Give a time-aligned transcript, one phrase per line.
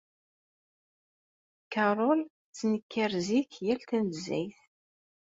[1.73, 4.59] Carol tettenkar zik yal tanezzayt.